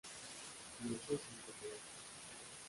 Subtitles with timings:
[0.79, 1.87] Diócesis de Tabasco